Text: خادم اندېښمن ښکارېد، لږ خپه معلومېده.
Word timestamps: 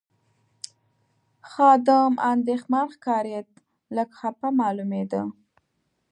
خادم 1.49 2.13
اندېښمن 2.31 2.85
ښکارېد، 2.95 3.47
لږ 3.95 4.09
خپه 4.19 4.47
معلومېده. 4.59 5.21